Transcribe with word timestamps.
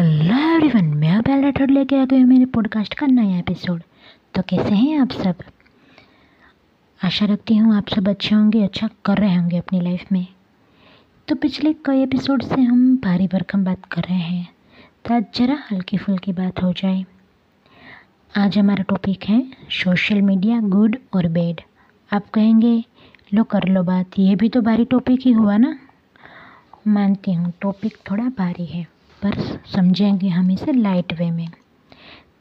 Hello 0.00 0.34
everyone 0.54 0.84
मैं 0.84 1.20
बेल 1.22 1.42
राठौर 1.42 1.70
लेके 1.70 1.96
आ 1.96 2.04
गई 2.04 2.18
हूँ 2.20 2.28
मेरे 2.28 2.44
पॉडकास्ट 2.44 2.94
का 2.94 3.06
नया 3.06 3.38
एपिसोड 3.38 3.82
तो 4.34 4.42
कैसे 4.42 4.74
हैं 4.74 4.98
आप 5.00 5.10
सब? 5.12 5.34
आशा 7.04 7.26
रखती 7.26 7.56
हूँ 7.56 7.76
आप 7.76 7.88
सब 7.88 8.08
अच्छे 8.08 8.34
होंगे 8.34 8.62
अच्छा 8.64 8.88
कर 9.04 9.18
रहे 9.18 9.34
होंगे 9.36 9.58
अपनी 9.58 9.80
लाइफ 9.80 10.12
में। 10.12 10.26
तो 11.28 11.34
पिछले 11.34 11.72
कई 11.72 12.02
एपिसोड 12.02 12.42
से 12.42 12.60
हम 12.60 12.96
भारी 12.96 13.26
भरकम 13.26 13.64
बात 13.64 13.84
कर 13.84 14.02
रहे 14.02 14.18
हैं। 14.18 14.48
तो 15.04 15.14
आज 15.14 15.24
ज़रा 15.36 15.58
हल्की 15.70 15.96
फुल्की 15.96 16.32
बात 16.32 16.62
हो 16.62 16.72
जाए। 16.72 17.04
आज 18.34 18.58
हमारा 18.58 18.82
टॉपिक 18.82 19.24
है 19.24 19.52
सोशल 19.70 20.22
मीडिया 20.22 20.60
गुड 20.60 20.96
और 21.14 21.28
बैड 21.28 21.60
आप 22.12 22.30
कहेंगे, 22.30 22.84
लो 23.34 23.44
कर 23.44 23.68
लो 23.68 23.82
बात। 23.82 24.18
ये 24.18 24.36
भी 24.36 24.48
तो 24.48 24.62
भारी 24.62 24.84
टॉपिक 24.84 25.20
ही 25.24 25.32
हुआ 25.32 25.56
ना? 25.56 25.78
मानती 26.88 27.32
हूँ 27.32 27.52
टॉपिक 27.60 27.98
थोड़ा 28.10 28.24
भारी 28.24 28.66
है। 28.66 28.99
पर 29.22 29.60
समझेंगे 29.76 30.28
हम 30.28 30.50
इसे 30.50 30.72
लाइट 30.72 31.12
वे 31.12 31.30
में। 31.30 31.48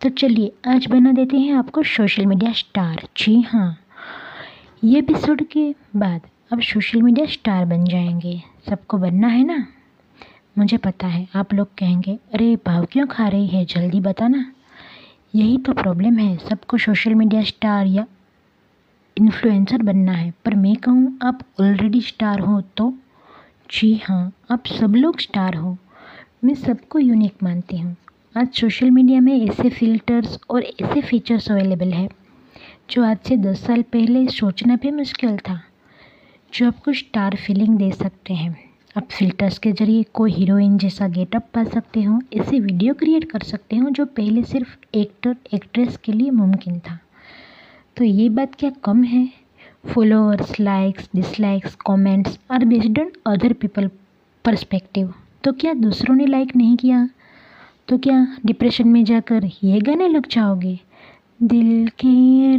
तो 0.02 0.10
चलिए, 0.10 0.54
आज 0.68 0.88
बना 0.88 1.12
देते 1.12 1.38
हैं 1.38 1.54
आपको 1.54 1.84
सोशल 1.84 2.26
मीडिया 2.26 2.52
स्टार 2.52 3.08
जी 3.18 3.42
हाँ 3.42 3.78
ये 4.84 5.00
एपिसोड 5.00 5.44
के 5.44 5.76
बाद 5.96 6.22
अब 6.54 6.62
सोशल 6.62 7.02
मीडिया 7.02 7.26
स्टार 7.26 7.66
बन 7.66 7.86
जाएँगे। 7.86 8.42
सबको 8.70 8.98
बनना 8.98 9.28
है 9.28 9.44
ना? 9.44 9.68
मुझे 10.58 10.78
पता 10.78 11.08
है, 11.08 11.28
आप 11.36 11.54
लोग 11.54 11.68
कहेंगे, 11.78 12.20
अरे 12.34 12.56
भाव 12.56 12.86
क्यों 12.86 13.08
खा 13.08 13.28
रही 13.28 13.48
है? 13.48 13.66
जल्दी 13.66 14.00
बताना। 14.00 14.52
यही 15.36 15.58
तो 15.58 15.74
प्रॉब्लम 15.74 16.18
है, 16.18 16.38
सबको 16.38 16.78
सोशल 16.78 17.14
मीडिया 17.14 17.44
स्टार 17.44 17.86
या 17.86 18.06
इन्फ्लुएंसर 19.18 19.82
बनना 19.82 20.12
है। 20.12 20.34
पर 20.46 20.56
मैं 20.56 20.76
कहूँ, 20.76 21.18
आप 21.24 21.40
ऑलरेडी 21.62 22.02
स्टार 22.02 22.40
हो 22.40 22.62
तो 22.62 22.94
जी 23.72 24.02
हाँ 24.06 24.32
आप 24.52 24.66
सब 24.66 24.96
लोग 24.96 25.20
स्टार 25.20 25.56
हो। 25.56 25.78
मैं 26.44 26.54
सबको 26.56 27.00
यूनिक 27.00 27.34
मानती 27.44 27.78
हूँ। 27.78 27.96
आज 28.38 28.48
सोशल 28.48 28.92
मीडिया 28.92 29.22
में 29.22 29.50
ऐसे 29.50 29.70
फ़िल्टर्स 29.70 30.40
और 30.50 30.64
ऐसे 30.64 31.02
फीचर्स 31.02 31.52
अवेलेबल 31.52 31.92
है, 31.94 32.10
जो 32.90 33.04
आज 33.04 33.18
से 33.28 33.38
दस 33.38 33.66
साल 33.66 33.82
पहले 33.82 34.28
सोचना 34.28 34.76
भी 34.76 34.92
मुश्किल 34.92 35.38
था। 35.38 35.62
जो 36.54 36.68
आपको 36.68 36.94
स्टार 36.94 37.36
फीलिंग 37.36 37.78
दे 37.78 37.92
सकते 37.92 38.34
हैं। 38.34 38.64
आप 38.98 39.08
फिल्टर्स 39.12 39.58
के 39.58 39.72
ज़रिए 39.72 40.04
कोई 40.04 40.32
हीरोइन 40.32 40.78
जैसा 40.78 41.08
गेटअप 41.08 41.50
पा 41.54 41.64
सकते 41.64 42.04
हो, 42.04 42.22
ऐसे 42.34 42.60
वीडियो 42.60 42.94
क्रिएट 42.94 43.32
कर 43.32 43.40
सकते 43.40 43.76
हो, 43.76 43.90
जो 43.90 44.06
पहले 44.06 44.44
सिर्फ़ 44.44 44.78
एक्टर 44.96 45.36
एक्ट्रेस 45.54 45.98
के 45.98 46.12
लिए 46.12 46.30
मुमकिन 46.30 46.80
था। 46.80 47.00
तो 47.98 48.04
ये 48.04 48.30
बात 48.30 48.56
क्या 48.56 48.70
कम 48.70 49.04
है? 49.04 49.30
Followers 49.86 50.60
likes 50.60 51.10
dislikes 51.16 51.76
comments 51.76 52.40
are 52.52 52.66
based 52.66 53.00
on 53.00 53.12
other 53.26 53.54
people 53.54 53.90
perspective 54.46 55.14
तो 55.44 55.52
क्या 55.52 55.74
दूसरों 55.74 56.16
ने 56.16 56.26
लाइक 56.26 56.56
नहीं 56.56 56.78
किया? 56.78 57.10
तो 57.88 57.98
क्या 57.98 58.38
डिप्रेशन 58.46 58.88
में 58.88 59.04
जाकर 59.06 59.46
ये 59.64 59.80
गाने 59.80 60.08
लग 60.08 60.28
जाओगे 60.28 60.80
दिल 61.44 61.88
के 61.88 62.58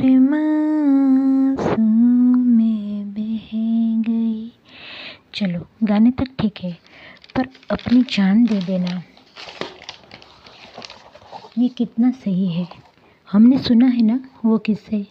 में 2.39 3.11
बह 3.13 3.51
गई। 4.03 4.53
चलो, 5.35 5.67
गाने 5.83 6.11
तक 6.11 6.27
ठीक 6.39 6.59
है, 6.63 6.73
पर 7.37 7.49
अपनी 7.71 8.03
जान 8.03 8.45
दे 8.45 8.61
देना। 8.61 9.03
ये 11.59 11.69
कितना 11.69 12.11
सही 12.11 12.49
है। 12.49 12.69
हमने 13.33 13.59
सुना 13.59 13.87
है 13.87 14.03
ना 14.03 14.21
वो 14.45 14.59
किससे 14.59 15.07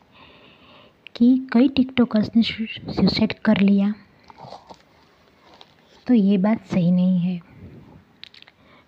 कि 1.15 1.47
कई 1.53 1.67
टिकटॉकर्स 1.67 2.29
ने 2.35 2.41
सुसाइड 2.41 3.33
कर 3.33 3.61
लिया। 3.61 3.93
तो 6.07 6.13
ये 6.13 6.37
बात 6.37 6.65
सही 6.65 6.91
नहीं 6.91 7.19
है। 7.19 7.58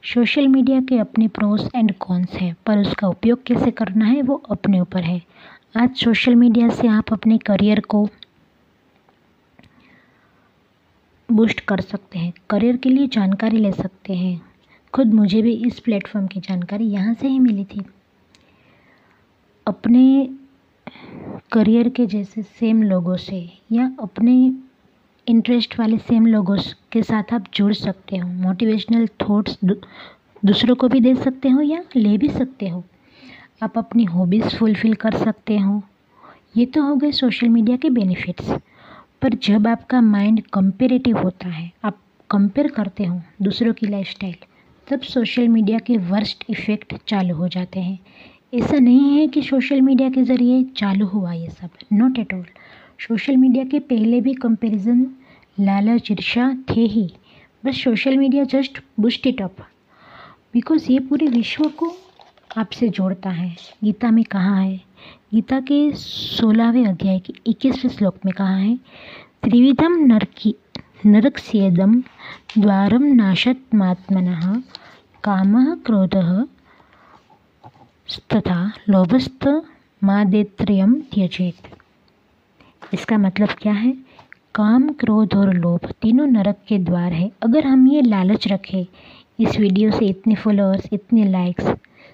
सोशल 0.04 0.48
मीडिया 0.48 0.82
के 0.82 0.98
अपने 0.98 1.28
प्रोस 1.28 1.70
एंड 1.76 1.94
कॉन्स 2.00 2.32
हैं, 2.34 2.56
पर 2.66 2.78
उसका 2.78 3.08
उपयोग 3.08 3.44
कैसे 3.44 3.72
करना 3.72 4.06
है, 4.06 4.22
वो 4.22 4.36
अपने 4.36 4.80
ऊपर 4.80 5.04
है। 5.04 5.22
आज 5.78 5.96
सोशल 5.96 6.36
मीडिया 6.36 6.70
से 6.70 6.88
आप 6.88 7.14
अपने 7.14 7.38
करियर 7.38 7.80
को 7.80 8.10
बूस्ट 11.32 11.60
कर 11.60 11.82
सकते 11.82 12.20
हैं, 12.20 12.34
करियर 12.50 12.78
के 12.78 12.90
लिए 12.90 13.08
जानकारी 13.08 13.58
ले 13.58 13.72
सकते 13.72 14.14
हैं। 14.14 14.42
खुद 14.94 15.14
मुझे 15.14 15.42
भी 15.42 15.54
इस 15.54 15.80
प्लेटफॉर्म 15.80 16.28
की 16.28 16.40
जानकारी 16.40 16.86
यहाँ 16.86 17.14
से 17.14 17.28
ही 17.28 17.40
मिली 17.40 17.66
थी। 17.66 17.86
अपने 19.68 20.30
करियर 21.52 21.90
के 21.90 22.06
जैसे 22.06 22.42
सेम 22.42 22.84
लोगों 22.84 23.18
से 23.18 23.50
या 23.72 23.92
अपने 24.00 24.54
इंटरेस्ट 25.28 25.78
वाले 25.80 25.98
सेम 25.98 26.26
लोगों 26.26 26.58
के 26.92 27.02
साथ 27.04 27.34
आप 27.34 27.44
जुड़ 27.54 27.74
सकते 27.74 28.18
हो। 28.18 28.28
मोटिवेशनल 28.28 29.08
थॉट्स 29.22 29.58
दूसरों 29.64 30.76
को 30.76 30.88
भी 30.88 31.00
दे 31.00 31.14
सकते 31.16 31.50
हो 31.50 31.62
या 31.62 31.84
ले 31.96 32.18
भी 32.18 32.30
सकते 32.30 32.70
हो। 32.70 32.84
आप 33.64 33.78
अपनी 33.78 34.04
हॉबीज़ 34.04 34.56
फुलफ़िल 34.58 34.94
कर 34.94 35.18
सकते 35.18 35.58
हो। 35.58 35.82
ये 36.58 36.66
तो 36.66 36.84
हो 36.84 36.96
गए 36.96 37.12
सोशल 37.12 37.50
मीडिया 37.50 37.78
के 37.78 37.90
बेनिफिट्स 37.90 38.50
पर 39.22 39.34
जब 39.44 39.68
आपका 39.68 40.02
माइंड 40.02 40.42
कंपेरेटिव 40.54 41.18
होता 41.18 41.50
है, 41.50 41.72
आप 41.84 41.98
कंपेयर 42.30 42.68
करते 42.68 43.06
हो 43.06 43.22
दूसरों 43.42 43.74
की 43.74 43.88
लाइफस्टाइल 43.88 44.36
तब 44.88 45.02
सोशल 45.02 45.48
मीडिया 45.48 45.80
के 45.80 45.98
वर्स्ट 45.98 46.44
इफ़ेक्ट 46.50 46.96
चालू 47.08 47.36
हो 47.36 47.48
जाते 47.48 47.80
हैं। 47.80 48.00
ऐसा 48.54 48.78
नहीं 48.80 49.18
है 49.18 49.28
कि 49.28 49.42
सोशल 49.42 49.82
मीडिया 49.82 50.10
के 50.10 50.24
ज़रिए 50.24 50.64
चालू 50.78 51.06
हुआ 51.06 51.34
ये 51.34 51.50
सब 51.50 51.70
not 51.94 52.20
at 52.20 52.34
all 52.34 52.46
social 53.02 53.38
media 53.38 53.64
के 53.66 53.80
पहले 53.80 54.20
भी 54.22 54.34
कंपैरिजन 54.34 55.00
लालच 55.60 56.10
ईर्षा 56.12 56.44
थे 56.70 56.82
ही। 56.88 57.06
बस 57.66 57.84
social 57.84 58.18
media 58.18 58.44
just 58.44 58.80
boost 59.00 59.28
it 59.28 59.42
up 59.42 59.56
because 60.54 60.92
ये 60.92 61.00
पूरे 61.00 61.28
विश्व 61.28 61.68
को 61.70 61.92
आपसे 62.58 62.90
जोड़ता 62.90 63.30
है। 63.30 63.56
गीता 63.84 64.12
में 64.12 64.24
कहा 64.24 64.56
है। 64.56 64.78
गीता 65.34 65.60
के 65.62 65.80
सोलहवें 65.96 66.86
अध्याय 66.86 67.20
के 67.20 67.34
इक्कीसवें 67.48 67.92
श्लोक 67.92 68.18
में 68.26 68.34
कहा 68.34 68.56
है 68.56 68.78
त्रिविधम 69.44 69.98
नरकी 70.06 70.56
नरक 71.06 71.38
सेदम 71.38 72.00
द्वारम 72.58 73.04
नाशत्मात्मन 73.16 74.62
काम 75.24 75.76
क्रोध 75.86 76.16
तथा 78.34 78.72
लोभस्त 78.90 79.48
मादेत्रयम 80.02 81.00
त्यजेत। 81.12 81.76
इसका 82.94 83.18
मतलब 83.18 83.50
क्या 83.50 83.74
है? 83.74 83.94
काम, 84.56 84.90
क्रोध 84.90 85.36
और 85.36 85.54
लोभ 85.54 85.80
तीनों 86.02 86.28
नरक 86.28 86.58
के 86.68 86.78
द्वार 86.78 87.14
है। 87.14 87.32
अगर 87.44 87.68
हम 87.68 87.88
ये 87.88 88.02
लालच 88.02 88.48
रखें, 88.48 88.86
इस 89.40 89.60
वीडियो 89.60 89.92
से 89.92 90.06
इतने 90.06 90.36
फॉलोअर्स 90.36 90.90
इतने 90.94 91.26
लाइक्स 91.26 91.64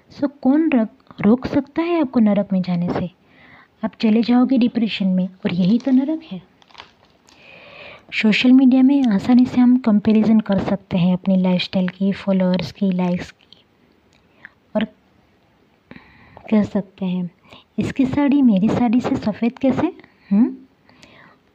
सो 0.09 0.27
कौन 0.27 0.71
रख, 0.71 0.89
रोक 1.21 1.47
सकता 1.47 1.81
है 1.81 2.01
आपको 2.01 2.19
नरक 2.19 2.53
में 2.53 2.61
जाने 2.61 2.93
से? 2.93 3.09
आप 3.83 3.91
चले 4.01 4.21
जाओगे 4.21 4.57
डिप्रेशन 4.57 5.07
में 5.07 5.27
और 5.27 5.53
यही 5.53 5.79
तो 5.79 5.91
नरक 5.91 6.21
है। 6.31 6.41
सोशल 8.13 8.51
मीडिया 8.51 8.83
में 8.83 9.03
आसानी 9.03 9.45
से 9.45 9.61
हम 9.61 9.77
कंपैरिजन 9.77 10.39
कर 10.39 10.59
सकते 10.59 10.97
हैं 10.97 11.13
अपनी 11.13 11.37
लाइफस्टाइल 11.37 11.87
की 11.87 12.11
फॉलोअर्स 12.11 12.71
की 12.71 12.91
लाइक्स 12.91 13.31
की। 13.31 13.63
और 14.75 14.83
कह 16.49 16.63
सकते 16.63 17.05
हैं, 17.05 17.29
इसकी 17.79 18.05
साड़ी 18.05 18.41
मेरी 18.41 18.69
साड़ी 18.69 19.01
से 19.01 19.15
सफ़ेद 19.15 19.59
कैसे? 19.59 19.93
हम्म? 20.31 20.55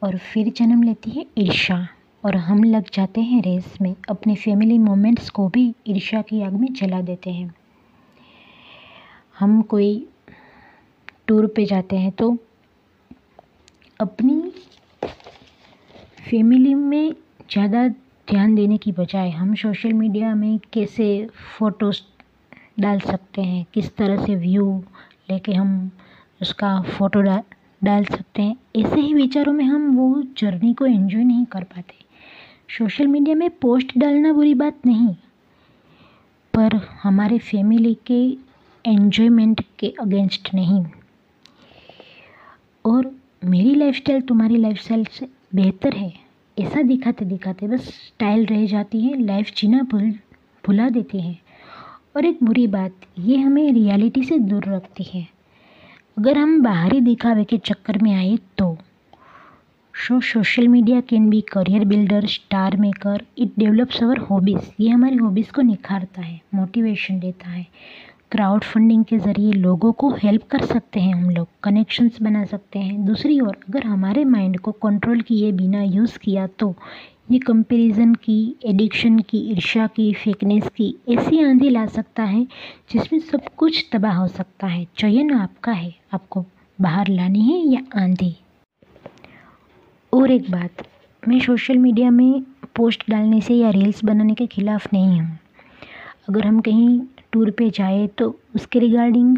और 0.02 0.16
फिर 0.18 0.52
जन्म 0.56 0.82
लेती 0.82 1.10
है 1.10 1.24
ईर्षा 1.38 1.76
और 2.24 2.36
हम 2.36 2.62
लग 2.64 2.90
जाते 2.94 3.20
हैं 3.20 3.40
रेस 3.42 3.74
में, 3.82 3.94
अपने 4.10 4.34
फैमिली 4.34 4.78
मोमेंट्स 4.78 5.30
को 5.30 5.48
भी 5.48 5.74
ईर्षा 5.88 6.22
की 6.22 6.42
आग 6.42 6.52
में 6.52 6.72
जला 6.72 7.00
देते 7.00 7.30
हैं। 7.30 7.54
हम 9.38 9.60
कोई 9.62 10.06
टूर 11.28 11.46
पे 11.56 11.64
जाते 11.64 11.96
हैं 11.96 12.10
तो 12.12 12.36
अपनी 14.00 14.40
फैमिली 16.30 16.74
में 16.74 17.14
ज़्यादा 17.52 17.86
ध्यान 18.28 18.54
देने 18.54 18.76
की 18.78 18.92
बजाय 18.92 19.30
हम 19.30 19.54
सोशल 19.54 19.92
मीडिया 19.92 20.34
में 20.34 20.58
कैसे 20.72 21.06
फ़ोटोज़ 21.58 22.00
डाल 22.80 23.00
सकते 23.00 23.42
हैं, 23.42 23.64
किस 23.74 23.96
तरह 23.96 24.24
से 24.24 24.34
व्यू 24.36 24.66
लेके 25.30 25.52
हम 25.52 25.90
उसका 26.42 26.80
फ़ोटो 26.82 27.20
डाल 27.20 27.42
डाल 27.84 28.04
सकते 28.04 28.42
हैं। 28.42 28.56
ऐसे 28.76 29.00
ही 29.00 29.14
विचारों 29.14 29.52
में 29.52 29.64
हम 29.64 29.90
वो 29.96 30.22
जर्नी 30.38 30.72
को 30.74 30.86
एंजॉय 30.86 31.24
नहीं 31.24 31.44
कर 31.44 31.64
पाते। 31.64 31.94
सोशल 32.68 33.06
मीडिया 33.06 33.36
में 33.36 33.48
पोस्ट 33.50 33.92
डालना 33.98 34.32
बुरी 34.32 34.54
बात 34.54 34.86
नहीं, 34.86 35.14
पर 36.54 36.76
हमारे 37.02 37.38
फैमिली 37.38 37.96
के 38.06 38.22
एन्जॉयमेंट 38.84 39.64
के 39.78 39.94
अगेंस्ट 40.00 40.54
नहीं। 40.54 40.84
और 42.84 43.10
मेरी 43.44 43.74
लाइफस्टाइल 43.74 44.20
तुम्हारी 44.20 44.56
लाइफस्टाइल 44.56 45.04
से 45.04 45.26
बेहतर 45.54 45.96
है। 45.96 46.12
ऐसा 46.58 46.82
दिखाते 46.82 47.24
दिखाते 47.24 47.66
बस 47.68 47.80
स्टाइल 47.80 48.44
रह 48.46 48.66
जाती 48.66 49.00
है 49.00 49.20
लाइफ 49.20 49.52
जीना 49.56 49.82
भूल, 49.82 50.10
भुला 50.64 50.88
देती 50.88 51.20
है। 51.20 51.38
और 52.16 52.24
एक 52.24 52.38
बुरी 52.42 52.66
बात, 52.66 52.92
ये 53.18 53.36
हमें 53.36 53.72
रियलिटी 53.72 54.22
से 54.24 54.38
दूर 54.38 54.64
रखती 54.64 55.04
है। 55.04 55.26
अगर 56.18 56.38
हम 56.38 56.62
बाहरी 56.62 57.00
दिखावे 57.00 57.44
के 57.44 57.58
चक्कर 57.58 57.98
में 58.02 58.14
आए 58.14 58.38
तो? 58.58 58.78
So 59.92 60.20
social 60.20 60.68
media 60.68 61.00
can 61.00 61.30
be 61.30 61.40
career 61.40 61.84
builder, 61.84 62.26
star 62.26 62.76
maker, 62.76 63.22
it 63.38 63.52
develops 63.58 64.02
our 64.02 64.18
hobbies. 64.18 64.70
ये 64.80 64.88
हमारी 64.88 65.16
हॉबीज़ 65.16 65.52
को 65.52 65.62
निखारता 65.62 66.22
है, 66.22 66.40
मोटिवेशन 66.54 67.18
देता 67.18 67.50
है। 67.50 67.66
क्राउड 68.30 68.64
फंडिंग 68.64 69.04
के 69.04 69.18
ज़रिए 69.18 69.52
लोगों 69.52 69.92
को 69.92 70.10
हेल्प 70.10 70.42
कर 70.50 70.60
सकते 70.60 71.00
हैं 71.00 71.14
हम 71.14 71.30
लोग, 71.30 71.48
कनेक्शंस 71.62 72.18
बना 72.22 72.44
सकते 72.44 72.78
हैं। 72.78 73.04
दूसरी 73.04 73.40
ओर, 73.40 73.56
अगर 73.68 73.84
हमारे 73.84 74.24
माइंड 74.24 74.58
को 74.58 74.72
कंट्रोल 74.72 75.20
किए 75.20 75.52
बिना 75.52 75.82
यूज़ 75.82 76.18
किया 76.18 76.46
तो 76.46 76.74
ये 77.28 77.38
कंपैरिजन 77.38 78.14
की 78.14 78.56
एडिक्शन 78.66 79.18
की, 79.18 79.38
ईर्ष्या 79.50 79.86
की 79.86 80.12
फेकनेस 80.14 80.68
की, 80.68 80.94
ऐसी 81.08 81.42
आंधी 81.44 81.68
ला 81.70 81.86
सकता 81.86 82.22
है, 82.22 82.44
जिसमें 82.92 83.20
सब 83.20 83.42
कुछ 83.56 83.84
तबाह 83.92 84.16
हो 84.16 84.26
सकता 84.28 84.66
है। 84.66 84.86
चयन 84.96 85.30
आपका 85.34 85.72
है। 85.72 85.94
आपको 86.14 86.44
बाहर 86.78 87.08
लानी 87.08 87.40
है 87.40 87.58
या 87.74 87.80
आंधी? 88.02 88.34
और 90.12 90.30
एक 90.30 90.50
बात, 90.50 90.82
मैं 91.22 91.40
सोशल 91.40 91.78
मीडिया 91.78 92.10
में 92.10 92.42
पोस्ट 92.76 93.04
डालने 93.10 93.40
से 93.40 93.54
या 93.54 93.70
रील्स 93.70 94.04
बनाने 94.04 94.34
के 94.34 94.46
ख़िलाफ़ 94.46 94.88
नहीं 94.92 95.20
हूँ। 95.20 95.38
अगर 96.28 96.46
हम 96.46 96.60
कहीं 96.60 97.00
टूर 97.32 97.50
पे 97.50 97.70
जाए 97.70 98.06
तो 98.18 98.34
उसके 98.54 98.78
रिगार्डिंग 98.78 99.36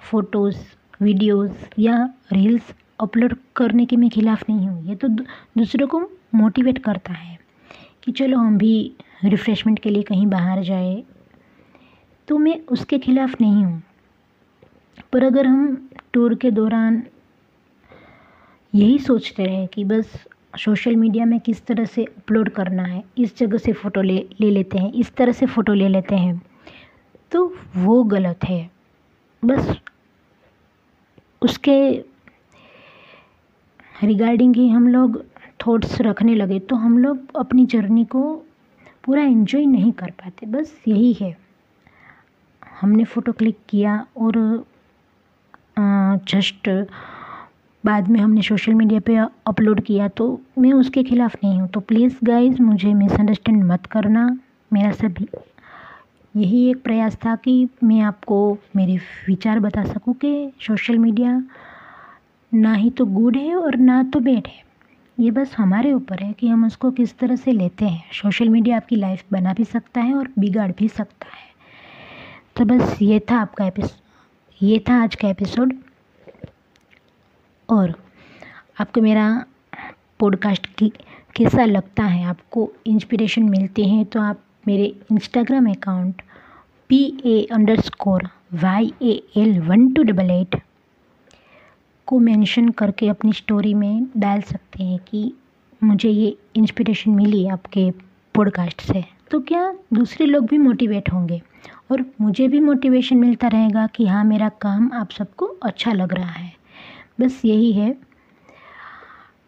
फ़ोटोज़ 0.00 0.56
वीडियोज़ 1.02 1.52
या 1.78 1.96
रील्स 2.32 2.74
अपलोड 3.00 3.34
करने 3.56 3.86
के 3.86 3.96
मैं 3.96 4.10
ख़िलाफ़ 4.10 4.44
नहीं 4.50 4.66
हूँ। 4.68 4.88
ये 4.88 4.94
तो 4.94 5.08
दूसरों 5.08 5.86
को 5.86 6.00
मोटिवेट 6.34 6.78
करता 6.84 7.12
है 7.12 7.38
कि 8.04 8.12
चलो 8.12 8.38
हम 8.38 8.58
भी 8.58 8.74
रिफ़्रेशमेंट 9.24 9.78
के 9.78 9.90
लिए 9.90 10.02
कहीं 10.02 10.26
बाहर 10.26 10.62
जाए 10.62 11.02
तो 12.28 12.38
मैं 12.38 12.58
उसके 12.72 12.98
ख़िलाफ़ 12.98 13.34
नहीं 13.40 13.64
हूँ। 13.64 13.82
पर 15.12 15.24
अगर 15.24 15.46
हम 15.46 15.88
टूर 16.12 16.34
के 16.34 16.50
दौरान 16.50 17.02
यही 18.72 18.98
सोचते 18.98 19.44
रहे 19.44 19.66
कि 19.66 19.84
बस 19.84 20.12
सोशल 20.54 20.96
मीडिया 20.96 21.24
में 21.24 21.38
किस 21.40 21.64
तरह 21.66 21.84
से 21.84 22.04
अपलोड 22.04 22.48
करना 22.50 22.82
है, 22.82 23.02
इस 23.18 23.36
जगह 23.38 23.58
से 23.58 23.72
फ़ोटो 23.72 24.02
ले 24.02 24.16
ले 24.40 24.50
लेते 24.50 24.78
हैं, 24.78 24.92
इस 24.92 25.14
तरह 25.16 25.32
से 25.32 25.46
फ़ोटो 25.46 25.74
ले 25.74 25.88
लेते 25.88 26.14
हैं 26.16 26.40
तो 27.32 27.46
वो 27.76 28.02
गलत 28.04 28.44
है। 28.44 28.70
बस 29.42 29.76
उसके 31.42 31.76
रिगार्डिंग 34.04 34.56
ही 34.56 34.68
हम 34.68 34.88
लोग 34.88 35.24
थॉट्स 35.66 36.00
रखने 36.00 36.34
लगे 36.34 36.58
तो 36.60 36.76
हम 36.76 36.98
लोग 36.98 37.36
अपनी 37.38 37.64
जर्नी 37.66 38.04
को 38.04 38.22
पूरा 39.04 39.22
इन्जॉय 39.22 39.64
नहीं 39.66 39.92
कर 39.92 40.10
पाते। 40.10 40.46
बस 40.46 40.74
यही 40.88 41.12
है। 41.12 41.36
हमने 42.80 43.04
फ़ोटो 43.04 43.32
क्लिक 43.32 43.58
किया 43.68 44.04
और 44.16 44.36
जस्ट 46.28 46.68
बाद 47.84 48.08
में 48.08 48.18
हमने 48.20 48.42
सोशल 48.42 48.74
मीडिया 48.74 49.00
पे 49.06 49.16
अपलोड 49.46 49.80
किया 49.84 50.08
तो 50.08 50.28
मैं 50.58 50.72
उसके 50.72 51.02
ख़िलाफ़ 51.04 51.36
नहीं 51.44 51.60
हूँ। 51.60 51.68
तो 51.68 51.80
प्लीज़ 51.80 52.16
गाइज़ 52.24 52.60
मुझे 52.62 52.92
मिसअंडरस्टैंड 52.94 53.62
मत 53.64 53.86
करना। 53.86 54.26
मेरा 54.70 54.90
सभी 54.92 55.26
यही 56.34 56.68
एक 56.70 56.82
प्रयास 56.82 57.16
था 57.24 57.34
कि 57.36 57.68
मैं 57.84 58.00
आपको 58.02 58.36
मेरे 58.76 58.96
विचार 59.28 59.60
बता 59.60 59.84
सकूँ 59.84 60.14
कि 60.14 60.52
सोशल 60.60 60.98
मीडिया 60.98 61.42
ना 62.52 62.72
ही 62.74 62.90
तो 62.90 63.06
गुड 63.06 63.36
है 63.36 63.54
और 63.56 63.76
ना 63.76 64.02
तो 64.12 64.20
बैड 64.20 64.46
है। 64.46 64.63
ये 65.18 65.30
बस 65.30 65.54
हमारे 65.56 65.92
ऊपर 65.92 66.22
है 66.22 66.32
कि 66.32 66.48
हम 66.48 66.64
उसको 66.66 66.90
किस 66.90 67.16
तरह 67.18 67.36
से 67.36 67.52
लेते 67.52 67.84
हैं। 67.84 68.10
सोशल 68.12 68.48
मीडिया 68.48 68.76
आपकी 68.76 68.96
लाइफ 68.96 69.24
बना 69.32 69.52
भी 69.52 69.64
सकता 69.64 70.00
है 70.00 70.14
और 70.14 70.28
बिगाड़ 70.38 70.70
भी 70.78 70.88
सकता 70.88 71.26
है। 71.26 71.52
तो 72.56 72.64
बस 72.64 72.98
ये 73.02 73.20
था 73.30 73.36
आपका 73.36 73.66
एपिसोड 73.66 74.62
ये 74.62 74.78
था 74.88 75.02
आज 75.02 75.14
का 75.14 75.28
एपिसोड। 75.28 75.74
और 77.68 77.94
आपको 78.80 79.00
मेरा 79.00 79.44
पॉडकास्ट 80.20 80.66
की, 80.66 80.92
कैसा 81.36 81.64
लगता 81.64 82.02
है? 82.02 82.24
आपको 82.24 82.70
इंस्पिरेशन 82.86 83.42
मिलती 83.42 83.88
है 83.88 84.04
तो 84.04 84.20
आप 84.20 84.40
मेरे 84.66 84.84
Instagram 85.12 85.70
account 85.70 86.22
P 86.90 87.02
A 87.24 87.42
underscore 87.80 88.28
Y 88.54 88.92
A 89.02 89.12
L 89.36 89.60
one 89.60 89.92
two 89.94 90.02
double 90.02 90.30
eight 90.30 90.60
को 92.06 92.18
मेंशन 92.18 92.68
करके 92.68 93.08
अपनी 93.08 93.32
स्टोरी 93.32 93.74
में 93.74 94.06
डाल 94.16 94.40
सकते 94.40 94.84
हैं 94.84 94.98
कि 94.98 95.34
मुझे 95.84 96.10
ये 96.10 96.38
इंस्पिरेशन 96.56 97.10
मिली 97.10 97.48
आपके 97.48 97.90
पॉडकास्ट 98.34 98.80
से। 98.80 99.04
तो 99.30 99.40
क्या 99.40 99.74
दूसरे 99.92 100.26
लोग 100.26 100.46
भी 100.46 100.58
मोटिवेट 100.58 101.12
होंगे? 101.12 101.42
और 101.90 102.04
मुझे 102.20 102.48
भी 102.48 102.60
मोटिवेशन 102.60 103.16
मिलता 103.16 103.48
रहेगा 103.48 103.86
कि 103.86 104.06
हाँ 104.06 104.24
मेरा 104.24 104.48
काम 104.48 104.90
आप 104.94 105.10
सबको 105.10 105.46
अच्छा 105.46 105.92
लग 105.92 106.14
रहा 106.14 106.30
है। 106.30 106.52
बस 107.20 107.42
यही 107.44 107.72
है। 107.72 107.96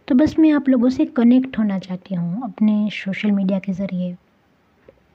तो 0.09 0.15
बस 0.15 0.39
मैं 0.39 0.53
आप 0.53 0.69
लोगों 0.69 0.89
से 0.89 1.05
कनेक्ट 1.05 1.59
होना 1.59 1.79
चाहती 1.79 2.15
हूँ 2.15 2.45
अपने 2.45 2.91
सोशल 2.93 3.31
मीडिया 3.31 3.59
के 3.59 3.73
ज़रिए। 3.73 4.17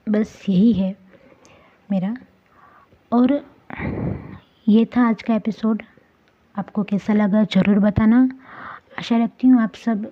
बस 0.08 0.44
यही 0.48 0.72
है 0.72 0.96
मेरा। 1.90 2.16
और 3.12 3.46
ये 4.68 4.84
था 4.84 5.08
आज 5.08 5.22
का 5.22 5.34
एपिसोड 5.34 5.82
आपको 6.54 6.82
कैसा 6.82 7.12
लगा 7.12 7.42
ज़रूर 7.52 7.78
बताना। 7.78 8.28
आशा 8.98 9.16
रखती 9.24 9.48
हूँ 9.48 9.62
आप 9.62 9.74
सब 9.74 10.10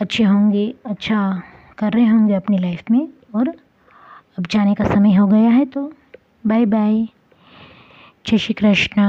अच्छे 0.00 0.24
होंगे 0.24 0.64
अच्छा 0.86 1.20
कर 1.78 1.92
रहे 1.92 2.06
होंगे 2.06 2.34
अपनी 2.34 2.58
लाइफ 2.58 2.90
में 2.90 3.06
और 3.34 3.48
अब 3.48 4.46
जाने 4.50 4.74
का 4.74 4.84
समय 4.84 5.14
हो 5.14 5.26
गया 5.26 5.50
है 5.50 5.64
तो 5.66 5.90
बाय 6.46 6.66
बाय 6.66 7.06
जय 8.26 8.38
श्री 8.38 8.54
कृष्णा। 8.54 9.06